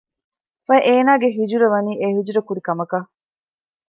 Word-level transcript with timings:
ފަހެ 0.65 0.81
އޭނާގެ 0.87 1.27
ހިޖުރަ 1.37 1.67
ވަނީ 1.73 1.91
އެ 1.99 2.07
ހިޖުރަ 2.15 2.41
ކުރި 2.47 2.61
ކަމަކަށް 2.67 3.07